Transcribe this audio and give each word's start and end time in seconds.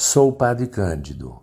Sou 0.00 0.28
o 0.28 0.32
Padre 0.32 0.68
Cândido. 0.68 1.42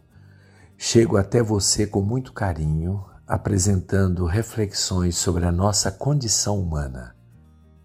Chego 0.77 1.17
até 1.17 1.43
você 1.43 1.85
com 1.85 2.01
muito 2.01 2.31
carinho, 2.31 3.03
apresentando 3.27 4.25
reflexões 4.25 5.17
sobre 5.17 5.43
a 5.43 5.51
nossa 5.51 5.91
condição 5.91 6.57
humana. 6.61 7.13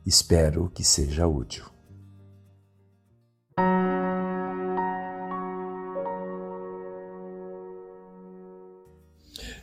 Espero 0.07 0.71
que 0.71 0.85
seja 0.85 1.27
útil. 1.27 1.65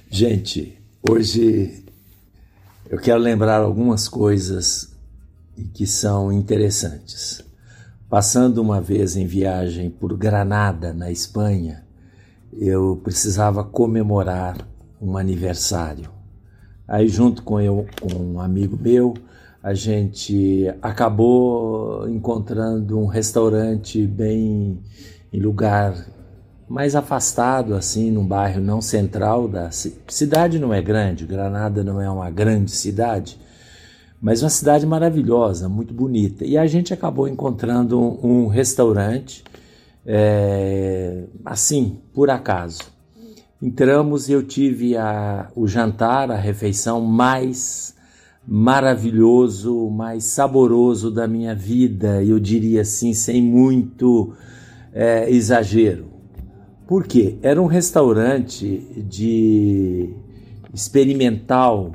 Gente, 0.09 0.77
hoje 1.09 1.85
eu 2.89 2.99
quero 2.99 3.19
lembrar 3.19 3.61
algumas 3.61 4.09
coisas 4.09 4.93
que 5.73 5.87
são 5.87 6.33
interessantes. 6.33 7.46
Passando 8.09 8.59
uma 8.59 8.79
vez 8.79 9.17
em 9.17 9.25
viagem 9.25 9.89
por 9.89 10.15
Granada, 10.15 10.93
na 10.93 11.11
Espanha, 11.11 11.83
eu 12.53 13.01
precisava 13.03 13.65
comemorar 13.65 14.65
um 15.01 15.17
aniversário. 15.17 16.09
Aí, 16.87 17.09
junto 17.09 17.43
com 17.43 17.59
eu, 17.59 17.85
com 17.99 18.15
um 18.15 18.39
amigo 18.39 18.79
meu, 18.81 19.13
a 19.61 19.73
gente 19.73 20.73
acabou 20.81 22.07
encontrando 22.09 22.97
um 22.97 23.07
restaurante 23.07 24.07
bem 24.07 24.79
em 25.33 25.39
lugar 25.41 25.93
mais 26.65 26.95
afastado, 26.95 27.75
assim, 27.75 28.09
num 28.09 28.25
bairro 28.25 28.61
não 28.61 28.81
central 28.81 29.49
da 29.49 29.69
cidade. 29.69 30.59
Não 30.59 30.73
é 30.73 30.81
grande, 30.81 31.25
Granada 31.25 31.83
não 31.83 32.01
é 32.01 32.09
uma 32.09 32.29
grande 32.31 32.71
cidade, 32.71 33.37
mas 34.21 34.41
uma 34.41 34.49
cidade 34.49 34.85
maravilhosa, 34.85 35.69
muito 35.69 35.93
bonita. 35.93 36.45
E 36.45 36.57
a 36.57 36.65
gente 36.65 36.93
acabou 36.93 37.27
encontrando 37.27 37.99
um, 37.99 38.45
um 38.45 38.47
restaurante, 38.47 39.43
é, 40.05 41.23
assim, 41.45 41.99
por 42.13 42.29
acaso. 42.29 42.81
Entramos 43.61 44.29
e 44.29 44.33
eu 44.33 44.43
tive 44.43 44.95
a, 44.97 45.49
o 45.55 45.67
jantar, 45.67 46.31
a 46.31 46.35
refeição 46.35 47.01
mais 47.01 47.95
maravilhoso, 48.47 49.89
mais 49.89 50.23
saboroso 50.23 51.11
da 51.11 51.27
minha 51.27 51.53
vida, 51.53 52.23
eu 52.23 52.39
diria 52.39 52.81
assim, 52.81 53.13
sem 53.13 53.41
muito 53.41 54.33
é, 54.93 55.29
exagero. 55.29 56.05
Por 56.87 57.05
quê? 57.05 57.37
Era 57.41 57.61
um 57.61 57.65
restaurante 57.65 59.03
de 59.05 60.13
experimental 60.73 61.91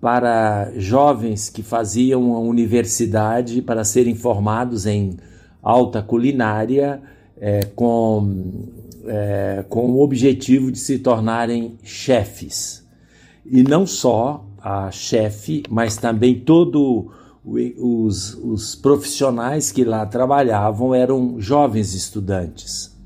para 0.00 0.70
jovens 0.76 1.48
que 1.48 1.62
faziam 1.62 2.34
a 2.34 2.38
universidade 2.38 3.60
para 3.60 3.84
serem 3.84 4.14
formados 4.14 4.86
em 4.86 5.16
alta 5.62 6.00
culinária 6.00 7.02
é, 7.36 7.60
com, 7.74 8.68
é, 9.06 9.64
com 9.68 9.90
o 9.90 10.00
objetivo 10.00 10.70
de 10.70 10.78
se 10.78 10.98
tornarem 10.98 11.76
chefes. 11.82 12.86
E 13.44 13.62
não 13.62 13.86
só 13.86 14.44
a 14.60 14.90
chefe, 14.90 15.62
mas 15.68 15.96
também 15.96 16.40
todos 16.40 17.06
os, 17.44 18.34
os 18.34 18.74
profissionais 18.74 19.72
que 19.72 19.84
lá 19.84 20.04
trabalhavam 20.04 20.94
eram 20.94 21.40
jovens 21.40 21.94
estudantes. 21.94 22.96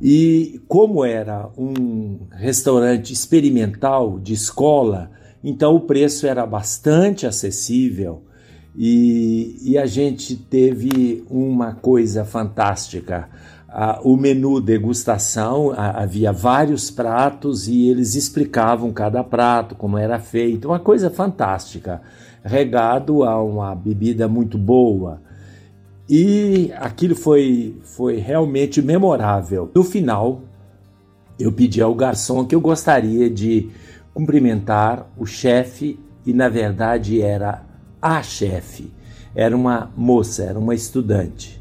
E 0.00 0.60
como 0.68 1.04
era 1.04 1.48
um 1.56 2.18
restaurante 2.32 3.12
experimental 3.12 4.18
de 4.18 4.34
escola, 4.34 5.10
então 5.44 5.76
o 5.76 5.80
preço 5.80 6.26
era 6.26 6.46
bastante 6.46 7.26
acessível 7.26 8.22
e, 8.74 9.58
e 9.62 9.78
a 9.78 9.84
gente 9.84 10.34
teve 10.34 11.22
uma 11.28 11.74
coisa 11.74 12.24
fantástica. 12.24 13.28
o 14.02 14.16
menu 14.16 14.58
degustação 14.58 15.72
havia 15.76 16.32
vários 16.32 16.90
pratos 16.90 17.68
e 17.68 17.88
eles 17.88 18.14
explicavam 18.14 18.90
cada 18.90 19.22
prato, 19.22 19.74
como 19.74 19.98
era 19.98 20.18
feito, 20.18 20.68
uma 20.68 20.80
coisa 20.80 21.10
fantástica, 21.10 22.00
regado 22.42 23.22
a 23.22 23.42
uma 23.42 23.74
bebida 23.74 24.26
muito 24.26 24.56
boa. 24.56 25.20
E 26.08 26.72
aquilo 26.76 27.14
foi, 27.14 27.76
foi 27.82 28.16
realmente 28.16 28.82
memorável. 28.82 29.70
No 29.74 29.84
final, 29.84 30.42
eu 31.38 31.50
pedi 31.52 31.80
ao 31.80 31.94
garçom 31.94 32.44
que 32.44 32.54
eu 32.54 32.60
gostaria 32.60 33.30
de 33.30 33.70
cumprimentar 34.14 35.10
o 35.18 35.26
chefe 35.26 35.98
e 36.24 36.32
na 36.32 36.48
verdade 36.48 37.20
era 37.20 37.62
a 38.00 38.22
chefe. 38.22 38.90
Era 39.34 39.54
uma 39.56 39.92
moça, 39.96 40.44
era 40.44 40.58
uma 40.58 40.74
estudante. 40.74 41.60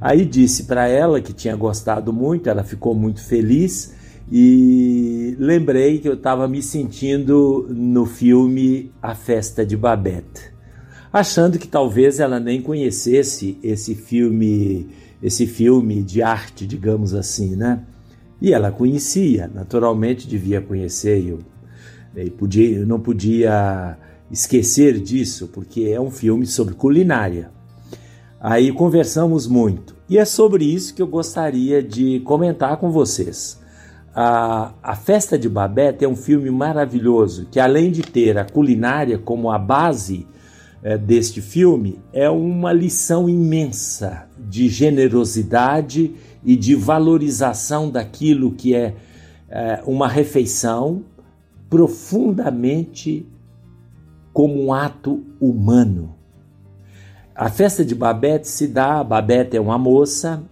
Aí 0.00 0.24
disse 0.24 0.64
para 0.64 0.88
ela 0.88 1.20
que 1.20 1.34
tinha 1.34 1.54
gostado 1.54 2.10
muito, 2.10 2.48
ela 2.48 2.64
ficou 2.64 2.94
muito 2.94 3.22
feliz 3.22 3.94
e 4.32 5.36
lembrei 5.38 5.98
que 5.98 6.08
eu 6.08 6.14
estava 6.14 6.48
me 6.48 6.62
sentindo 6.62 7.66
no 7.68 8.06
filme 8.06 8.90
A 9.02 9.14
Festa 9.14 9.66
de 9.66 9.76
Babette, 9.76 10.52
achando 11.12 11.58
que 11.58 11.68
talvez 11.68 12.18
ela 12.18 12.40
nem 12.40 12.62
conhecesse 12.62 13.58
esse 13.62 13.94
filme, 13.94 14.88
esse 15.22 15.46
filme 15.46 16.02
de 16.02 16.22
arte, 16.22 16.66
digamos 16.66 17.12
assim, 17.12 17.54
né? 17.54 17.82
E 18.40 18.54
ela 18.54 18.72
conhecia, 18.72 19.50
naturalmente 19.52 20.26
devia 20.26 20.62
conhecer. 20.62 21.28
Eu 21.28 21.40
e 22.16 22.30
podia, 22.30 22.78
eu 22.78 22.86
não 22.86 23.00
podia 23.00 23.96
esquecer 24.30 25.00
disso, 25.00 25.48
porque 25.48 25.84
é 25.84 26.00
um 26.00 26.10
filme 26.10 26.46
sobre 26.46 26.74
culinária. 26.74 27.50
Aí 28.40 28.72
conversamos 28.72 29.46
muito. 29.46 29.94
E 30.08 30.18
é 30.18 30.24
sobre 30.24 30.64
isso 30.64 30.94
que 30.94 31.02
eu 31.02 31.06
gostaria 31.06 31.82
de 31.82 32.20
comentar 32.20 32.76
com 32.78 32.90
vocês. 32.90 33.60
A, 34.14 34.72
a 34.82 34.96
Festa 34.96 35.38
de 35.38 35.48
Babette 35.48 36.04
é 36.04 36.08
um 36.08 36.16
filme 36.16 36.50
maravilhoso 36.50 37.46
que, 37.50 37.60
além 37.60 37.92
de 37.92 38.02
ter 38.02 38.36
a 38.38 38.44
culinária 38.44 39.18
como 39.18 39.50
a 39.50 39.58
base 39.58 40.26
é, 40.82 40.98
deste 40.98 41.40
filme, 41.40 42.00
é 42.12 42.28
uma 42.28 42.72
lição 42.72 43.28
imensa 43.28 44.26
de 44.38 44.68
generosidade 44.68 46.12
e 46.44 46.56
de 46.56 46.74
valorização 46.74 47.90
daquilo 47.90 48.52
que 48.52 48.74
é, 48.74 48.94
é 49.48 49.82
uma 49.86 50.08
refeição 50.08 51.04
profundamente 51.70 53.26
como 54.32 54.60
um 54.60 54.72
ato 54.72 55.24
humano. 55.40 56.16
A 57.34 57.48
festa 57.48 57.84
de 57.84 57.94
Babette 57.94 58.48
se 58.48 58.66
dá, 58.66 59.02
Babette 59.02 59.56
é 59.56 59.60
uma 59.60 59.78
moça 59.78 60.42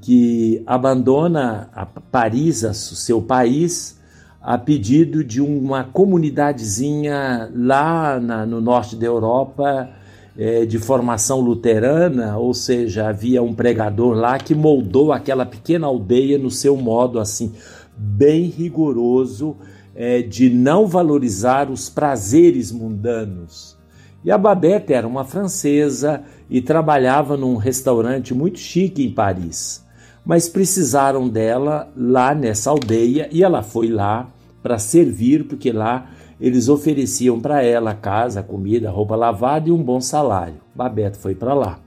que 0.00 0.62
abandona 0.66 1.70
Paris, 2.10 2.66
seu 2.74 3.22
país, 3.22 3.98
a 4.42 4.58
pedido 4.58 5.22
de 5.22 5.40
uma 5.40 5.84
comunidadezinha 5.84 7.50
lá 7.54 8.18
na, 8.18 8.44
no 8.44 8.60
norte 8.60 8.96
da 8.96 9.06
Europa 9.06 9.90
é, 10.36 10.64
de 10.64 10.78
formação 10.78 11.40
luterana, 11.40 12.38
ou 12.38 12.54
seja, 12.54 13.08
havia 13.08 13.42
um 13.42 13.54
pregador 13.54 14.14
lá 14.14 14.38
que 14.38 14.54
moldou 14.54 15.12
aquela 15.12 15.44
pequena 15.44 15.86
aldeia 15.86 16.38
no 16.38 16.50
seu 16.50 16.76
modo 16.76 17.18
assim 17.18 17.52
bem 17.96 18.44
rigoroso 18.44 19.56
é, 19.94 20.22
de 20.22 20.48
não 20.50 20.86
valorizar 20.86 21.70
os 21.70 21.88
prazeres 21.88 22.70
mundanos. 22.70 23.76
E 24.24 24.30
a 24.30 24.36
Babette 24.36 24.92
era 24.92 25.06
uma 25.06 25.24
francesa 25.24 26.22
e 26.48 26.60
trabalhava 26.60 27.36
num 27.36 27.56
restaurante 27.56 28.34
muito 28.34 28.58
chique 28.58 29.04
em 29.04 29.10
Paris. 29.10 29.84
Mas 30.24 30.48
precisaram 30.48 31.28
dela 31.28 31.90
lá 31.96 32.34
nessa 32.34 32.70
aldeia 32.70 33.28
e 33.32 33.42
ela 33.42 33.62
foi 33.62 33.88
lá 33.88 34.28
para 34.62 34.78
servir, 34.78 35.44
porque 35.44 35.72
lá 35.72 36.10
eles 36.38 36.68
ofereciam 36.68 37.40
para 37.40 37.62
ela 37.62 37.94
casa, 37.94 38.42
comida, 38.42 38.90
roupa 38.90 39.16
lavada 39.16 39.68
e 39.68 39.72
um 39.72 39.82
bom 39.82 40.00
salário. 40.00 40.60
Babette 40.74 41.18
foi 41.18 41.34
para 41.34 41.54
lá. 41.54 41.78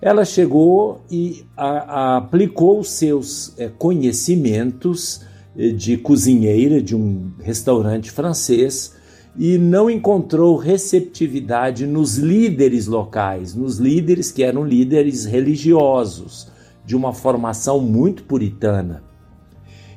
Ela 0.00 0.24
chegou 0.24 1.02
e 1.10 1.44
a, 1.56 1.68
a, 1.68 2.16
aplicou 2.18 2.80
os 2.80 2.90
seus 2.90 3.58
é, 3.58 3.68
conhecimentos 3.68 5.22
de 5.56 5.96
cozinheira 5.96 6.80
de 6.80 6.94
um 6.94 7.32
restaurante 7.40 8.10
francês 8.10 8.94
e 9.36 9.58
não 9.58 9.88
encontrou 9.88 10.56
receptividade 10.56 11.86
nos 11.86 12.16
líderes 12.16 12.86
locais, 12.86 13.54
nos 13.54 13.78
líderes 13.78 14.30
que 14.32 14.42
eram 14.42 14.64
líderes 14.64 15.24
religiosos, 15.24 16.48
de 16.84 16.96
uma 16.96 17.12
formação 17.12 17.80
muito 17.80 18.24
puritana. 18.24 19.02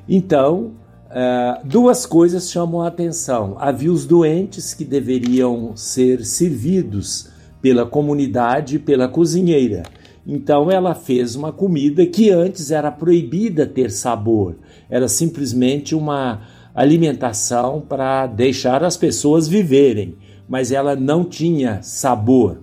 Então, 0.08 0.72
eh, 1.10 1.60
duas 1.64 2.06
coisas 2.06 2.50
chamam 2.50 2.82
a 2.82 2.88
atenção. 2.88 3.56
Havia 3.58 3.90
os 3.90 4.04
doentes 4.04 4.74
que 4.74 4.84
deveriam 4.84 5.76
ser 5.76 6.24
servidos 6.24 7.30
pela 7.60 7.86
comunidade 7.86 8.76
e 8.76 8.78
pela 8.78 9.08
cozinheira. 9.08 9.82
Então 10.26 10.70
ela 10.70 10.94
fez 10.94 11.34
uma 11.34 11.52
comida 11.52 12.06
que 12.06 12.30
antes 12.30 12.70
era 12.70 12.90
proibida 12.90 13.66
ter 13.66 13.90
sabor, 13.90 14.56
era 14.94 15.08
simplesmente 15.08 15.92
uma 15.92 16.42
alimentação 16.72 17.80
para 17.80 18.28
deixar 18.28 18.84
as 18.84 18.96
pessoas 18.96 19.48
viverem, 19.48 20.14
mas 20.48 20.70
ela 20.70 20.94
não 20.94 21.24
tinha 21.24 21.82
sabor. 21.82 22.60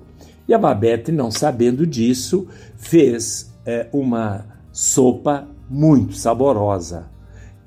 E 0.47 0.53
a 0.53 0.57
Babette, 0.57 1.11
não 1.11 1.29
sabendo 1.29 1.85
disso, 1.85 2.47
fez 2.77 3.53
é, 3.65 3.89
uma 3.91 4.45
sopa 4.71 5.45
muito 5.69 6.15
saborosa. 6.15 7.09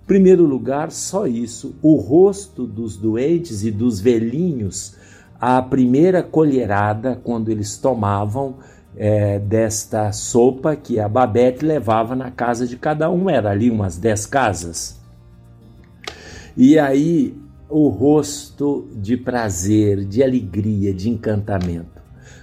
Em 0.02 0.06
primeiro 0.06 0.46
lugar, 0.46 0.90
só 0.90 1.26
isso, 1.26 1.75
o 1.82 1.96
rosto 1.96 2.66
dos 2.66 2.96
doentes 2.96 3.66
e 3.66 3.70
dos 3.70 4.00
velhinhos, 4.00 4.96
a 5.38 5.61
primeira 5.61 6.22
colherada, 6.22 7.20
quando 7.22 7.50
eles 7.50 7.76
tomavam 7.76 8.55
é, 8.96 9.38
desta 9.38 10.12
sopa 10.12 10.76
que 10.76 11.00
a 11.00 11.08
Babette 11.08 11.64
levava 11.64 12.14
na 12.14 12.31
casa 12.31 12.67
de 12.67 12.76
cada 12.76 13.11
um, 13.11 13.29
era 13.29 13.50
ali 13.50 13.70
umas 13.70 13.96
dez 13.96 14.26
casas. 14.26 15.00
E 16.56 16.79
aí 16.79 17.37
o 17.69 17.88
rosto 17.88 18.88
de 18.94 19.17
prazer, 19.17 20.05
de 20.05 20.23
alegria, 20.23 20.94
de 20.94 21.11
encantamento. 21.11 21.94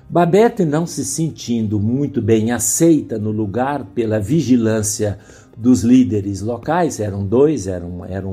Babette, 0.09 0.65
não 0.65 0.85
se 0.85 1.05
sentindo 1.05 1.79
muito 1.79 2.21
bem 2.21 2.51
aceita 2.51 3.17
no 3.17 3.31
lugar 3.31 3.85
pela 3.95 4.19
vigilância 4.19 5.17
dos 5.57 5.83
líderes 5.83 6.41
locais, 6.41 6.99
eram 6.99 7.25
dois, 7.25 7.65
eram, 7.65 8.03
eram, 8.05 8.31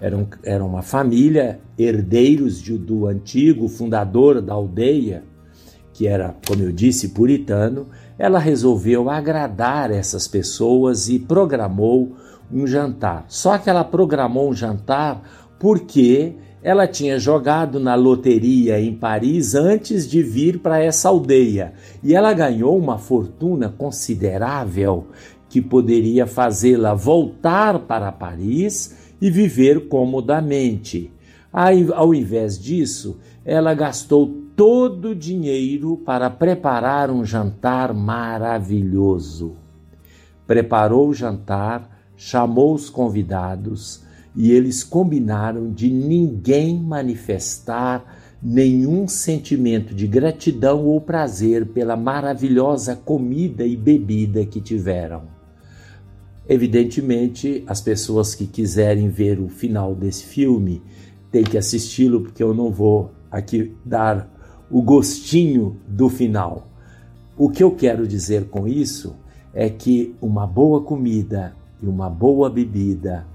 eram, 0.00 0.26
eram 0.42 0.66
uma 0.66 0.80
família, 0.80 1.60
herdeiros 1.78 2.62
de, 2.62 2.78
do 2.78 3.06
antigo 3.06 3.68
fundador 3.68 4.40
da 4.40 4.54
aldeia, 4.54 5.22
que 5.98 6.06
era, 6.06 6.36
como 6.46 6.62
eu 6.62 6.70
disse, 6.70 7.08
puritano, 7.08 7.88
ela 8.16 8.38
resolveu 8.38 9.10
agradar 9.10 9.90
essas 9.90 10.28
pessoas 10.28 11.08
e 11.08 11.18
programou 11.18 12.12
um 12.52 12.68
jantar. 12.68 13.24
Só 13.26 13.58
que 13.58 13.68
ela 13.68 13.82
programou 13.82 14.48
um 14.48 14.54
jantar 14.54 15.20
porque 15.58 16.34
ela 16.62 16.86
tinha 16.86 17.18
jogado 17.18 17.80
na 17.80 17.96
loteria 17.96 18.80
em 18.80 18.94
Paris 18.94 19.56
antes 19.56 20.08
de 20.08 20.22
vir 20.22 20.60
para 20.60 20.80
essa 20.80 21.08
aldeia 21.08 21.72
e 22.00 22.14
ela 22.14 22.32
ganhou 22.32 22.78
uma 22.78 22.96
fortuna 22.96 23.68
considerável 23.68 25.08
que 25.48 25.60
poderia 25.60 26.28
fazê-la 26.28 26.94
voltar 26.94 27.76
para 27.80 28.12
Paris 28.12 28.96
e 29.20 29.32
viver 29.32 29.88
comodamente. 29.88 31.10
Ao 31.52 32.14
invés 32.14 32.58
disso, 32.58 33.18
ela 33.44 33.72
gastou 33.74 34.48
todo 34.54 35.10
o 35.10 35.14
dinheiro 35.14 35.96
para 36.04 36.28
preparar 36.28 37.10
um 37.10 37.24
jantar 37.24 37.94
maravilhoso. 37.94 39.54
Preparou 40.46 41.08
o 41.08 41.14
jantar, 41.14 42.02
chamou 42.16 42.74
os 42.74 42.90
convidados 42.90 44.02
e 44.34 44.52
eles 44.52 44.84
combinaram 44.84 45.72
de 45.72 45.90
ninguém 45.90 46.78
manifestar 46.78 48.04
nenhum 48.42 49.08
sentimento 49.08 49.94
de 49.94 50.06
gratidão 50.06 50.84
ou 50.84 51.00
prazer 51.00 51.66
pela 51.66 51.96
maravilhosa 51.96 52.94
comida 52.94 53.64
e 53.64 53.76
bebida 53.76 54.44
que 54.44 54.60
tiveram. 54.60 55.22
Evidentemente, 56.48 57.62
as 57.66 57.80
pessoas 57.80 58.34
que 58.34 58.46
quiserem 58.46 59.08
ver 59.08 59.38
o 59.38 59.48
final 59.48 59.94
desse 59.94 60.24
filme 60.24 60.82
têm 61.30 61.44
que 61.44 61.58
assisti-lo, 61.58 62.22
porque 62.22 62.42
eu 62.42 62.54
não 62.54 62.70
vou 62.70 63.10
aqui 63.30 63.76
dar 63.84 64.28
o 64.70 64.82
gostinho 64.82 65.76
do 65.86 66.08
final. 66.08 66.66
O 67.36 67.48
que 67.50 67.62
eu 67.62 67.70
quero 67.70 68.06
dizer 68.06 68.48
com 68.48 68.66
isso 68.66 69.16
é 69.54 69.68
que 69.68 70.14
uma 70.20 70.46
boa 70.46 70.82
comida 70.82 71.54
e 71.82 71.86
uma 71.86 72.10
boa 72.10 72.50
bebida 72.50 73.26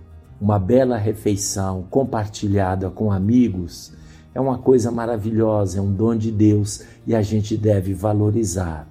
uma 0.43 0.59
bela 0.59 0.97
refeição 0.97 1.85
compartilhada 1.89 2.89
com 2.89 3.13
amigos 3.13 3.93
é 4.35 4.41
uma 4.41 4.57
coisa 4.57 4.91
maravilhosa, 4.91 5.79
é 5.79 5.81
um 5.81 5.93
dom 5.93 6.17
de 6.17 6.31
Deus 6.31 6.83
e 7.07 7.15
a 7.15 7.21
gente 7.21 7.55
deve 7.55 7.93
valorizar. 7.93 8.85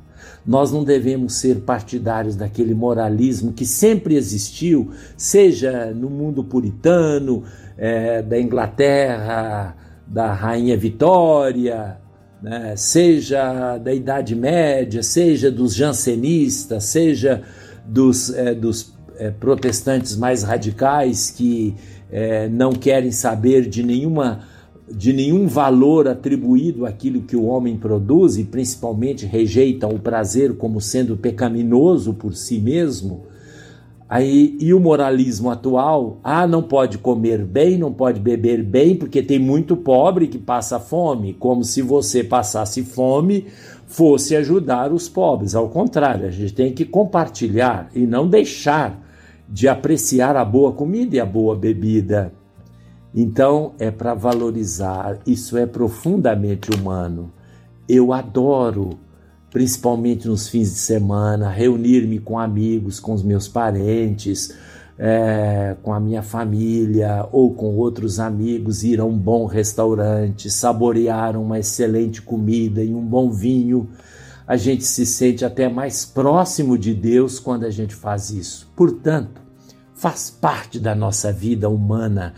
Nós 0.46 0.72
não 0.72 0.84
devemos 0.84 1.34
ser 1.34 1.60
partidários 1.60 2.34
daquele 2.34 2.74
moralismo 2.74 3.52
que 3.52 3.64
sempre 3.64 4.16
existiu, 4.16 4.90
seja 5.16 5.92
no 5.94 6.10
mundo 6.10 6.42
puritano, 6.42 7.44
é, 7.76 8.22
da 8.22 8.40
Inglaterra, 8.40 9.76
da 10.06 10.32
Rainha 10.32 10.76
Vitória, 10.76 11.96
né, 12.42 12.74
seja 12.76 13.78
da 13.78 13.94
Idade 13.94 14.34
Média, 14.34 15.02
seja 15.02 15.50
dos 15.50 15.74
jansenistas, 15.74 16.84
seja 16.84 17.42
dos, 17.86 18.34
é, 18.34 18.54
dos 18.54 18.92
é, 19.16 19.30
protestantes 19.30 20.16
mais 20.16 20.42
radicais 20.42 21.30
que 21.30 21.74
é, 22.10 22.48
não 22.48 22.72
querem 22.72 23.10
saber 23.10 23.68
de 23.68 23.82
nenhuma 23.82 24.40
de 24.90 25.12
nenhum 25.12 25.46
valor 25.46 26.08
atribuído 26.08 26.84
àquilo 26.84 27.22
que 27.22 27.36
o 27.36 27.44
homem 27.44 27.76
produz 27.76 28.36
e 28.36 28.44
principalmente 28.44 29.26
rejeitam 29.26 29.90
o 29.90 29.98
prazer 29.98 30.56
como 30.56 30.80
sendo 30.80 31.16
pecaminoso 31.16 32.14
por 32.14 32.34
si 32.34 32.58
mesmo. 32.58 33.22
Aí, 34.08 34.58
e 34.60 34.74
o 34.74 34.80
moralismo 34.80 35.48
atual, 35.48 36.20
ah, 36.22 36.46
não 36.46 36.62
pode 36.62 36.98
comer 36.98 37.42
bem, 37.46 37.78
não 37.78 37.90
pode 37.90 38.20
beber 38.20 38.62
bem, 38.62 38.94
porque 38.94 39.22
tem 39.22 39.38
muito 39.38 39.74
pobre 39.74 40.28
que 40.28 40.36
passa 40.36 40.78
fome, 40.78 41.32
como 41.32 41.64
se 41.64 41.80
você 41.80 42.22
passasse 42.22 42.82
fome 42.82 43.46
fosse 43.86 44.36
ajudar 44.36 44.92
os 44.92 45.08
pobres. 45.08 45.54
Ao 45.54 45.68
contrário, 45.68 46.26
a 46.26 46.30
gente 46.30 46.52
tem 46.52 46.72
que 46.72 46.84
compartilhar 46.84 47.90
e 47.94 48.06
não 48.06 48.28
deixar 48.28 48.98
de 49.48 49.68
apreciar 49.68 50.36
a 50.36 50.44
boa 50.44 50.72
comida 50.72 51.16
e 51.16 51.20
a 51.20 51.26
boa 51.26 51.54
bebida. 51.54 52.32
Então 53.14 53.74
é 53.78 53.90
para 53.90 54.14
valorizar, 54.14 55.18
isso 55.26 55.56
é 55.58 55.66
profundamente 55.66 56.70
humano. 56.70 57.30
Eu 57.88 58.12
adoro, 58.12 58.98
principalmente 59.50 60.26
nos 60.26 60.48
fins 60.48 60.72
de 60.72 60.78
semana, 60.78 61.50
reunir-me 61.50 62.18
com 62.18 62.38
amigos, 62.38 62.98
com 62.98 63.12
os 63.12 63.22
meus 63.22 63.46
parentes, 63.46 64.56
é, 64.98 65.76
com 65.82 65.92
a 65.92 66.00
minha 66.00 66.22
família 66.22 67.28
ou 67.32 67.52
com 67.52 67.76
outros 67.76 68.18
amigos, 68.18 68.82
ir 68.82 68.98
a 68.98 69.04
um 69.04 69.18
bom 69.18 69.44
restaurante, 69.44 70.50
saborear 70.50 71.36
uma 71.36 71.58
excelente 71.58 72.22
comida 72.22 72.82
e 72.82 72.94
um 72.94 73.04
bom 73.04 73.30
vinho. 73.30 73.88
A 74.46 74.56
gente 74.56 74.84
se 74.84 75.04
sente 75.04 75.44
até 75.44 75.68
mais 75.68 76.06
próximo 76.06 76.78
de 76.78 76.94
Deus 76.94 77.38
quando 77.38 77.64
a 77.64 77.70
gente 77.70 77.94
faz 77.94 78.30
isso. 78.30 78.70
Portanto, 78.74 79.40
faz 79.94 80.30
parte 80.30 80.80
da 80.80 80.94
nossa 80.94 81.30
vida 81.30 81.68
humana 81.68 82.34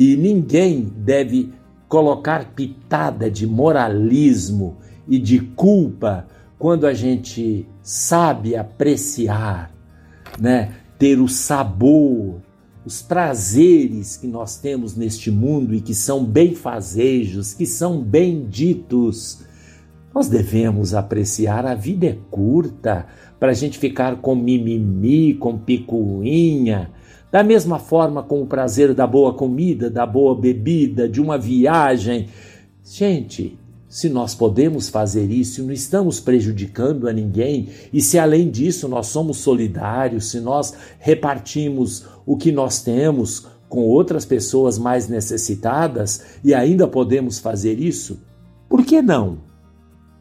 e 0.00 0.16
ninguém 0.16 0.90
deve 0.96 1.52
colocar 1.86 2.54
pitada 2.54 3.30
de 3.30 3.46
moralismo 3.46 4.78
e 5.06 5.18
de 5.18 5.40
culpa 5.40 6.26
quando 6.58 6.86
a 6.86 6.94
gente 6.94 7.66
sabe 7.82 8.56
apreciar, 8.56 9.70
né? 10.38 10.72
ter 10.98 11.20
o 11.20 11.28
sabor, 11.28 12.40
os 12.82 13.02
prazeres 13.02 14.16
que 14.16 14.26
nós 14.26 14.56
temos 14.56 14.96
neste 14.96 15.30
mundo 15.30 15.74
e 15.74 15.82
que 15.82 15.94
são 15.94 16.24
benfazejos, 16.24 17.52
que 17.52 17.66
são 17.66 18.00
benditos. 18.00 19.40
Nós 20.14 20.28
devemos 20.28 20.94
apreciar, 20.94 21.66
a 21.66 21.74
vida 21.74 22.06
é 22.06 22.18
curta 22.30 23.06
para 23.38 23.50
a 23.50 23.54
gente 23.54 23.78
ficar 23.78 24.16
com 24.16 24.34
mimimi, 24.34 25.34
com 25.34 25.58
picuinha. 25.58 26.90
Da 27.30 27.44
mesma 27.44 27.78
forma 27.78 28.22
com 28.22 28.42
o 28.42 28.46
prazer 28.46 28.92
da 28.92 29.06
boa 29.06 29.32
comida, 29.34 29.88
da 29.88 30.04
boa 30.04 30.34
bebida, 30.34 31.08
de 31.08 31.20
uma 31.20 31.38
viagem. 31.38 32.28
Gente, 32.84 33.56
se 33.88 34.08
nós 34.08 34.34
podemos 34.34 34.88
fazer 34.88 35.30
isso, 35.30 35.62
não 35.62 35.72
estamos 35.72 36.20
prejudicando 36.20 37.08
a 37.08 37.12
ninguém, 37.12 37.68
e 37.92 38.00
se 38.00 38.18
além 38.18 38.48
disso 38.48 38.88
nós 38.88 39.08
somos 39.08 39.38
solidários, 39.38 40.30
se 40.30 40.40
nós 40.40 40.74
repartimos 40.98 42.06
o 42.24 42.36
que 42.36 42.52
nós 42.52 42.82
temos 42.82 43.46
com 43.68 43.82
outras 43.82 44.24
pessoas 44.24 44.78
mais 44.78 45.08
necessitadas 45.08 46.38
e 46.42 46.52
ainda 46.52 46.88
podemos 46.88 47.38
fazer 47.38 47.80
isso, 47.80 48.20
por 48.68 48.84
que 48.84 49.00
não? 49.00 49.38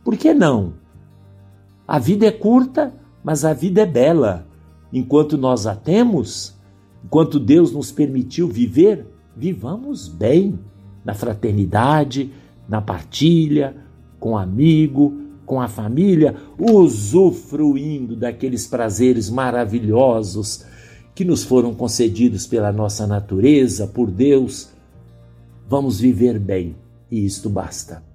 Por 0.04 0.16
que 0.16 0.34
não? 0.34 0.74
A 1.88 1.98
vida 1.98 2.26
é 2.28 2.32
curta, 2.32 2.94
mas 3.24 3.44
a 3.46 3.54
vida 3.54 3.82
é 3.82 3.86
bela. 3.86 4.48
Enquanto 4.94 5.38
nós 5.38 5.68
a 5.68 5.76
temos, 5.76 6.56
enquanto 7.04 7.40
Deus 7.40 7.72
nos 7.72 7.92
permitiu 7.92 8.48
viver, 8.48 9.06
vivamos 9.36 10.08
bem 10.08 10.60
na 11.04 11.14
fraternidade, 11.14 12.32
na 12.68 12.82
partilha, 12.82 13.76
com 14.20 14.38
amigo, 14.38 15.14
com 15.46 15.60
a 15.60 15.68
família, 15.68 16.36
usufruindo 16.58 18.16
daqueles 18.16 18.68
prazeres 18.68 19.30
maravilhosos 19.30 20.66
que 21.16 21.26
nos 21.26 21.44
foram 21.44 21.74
concedidos 21.74 22.46
pela 22.46 22.72
nossa 22.72 23.08
natureza, 23.08 23.88
por 23.88 24.12
Deus. 24.12 24.70
Vamos 25.68 26.00
viver 26.00 26.38
bem 26.38 26.76
e 27.10 27.26
isto 27.26 27.50
basta. 27.50 28.09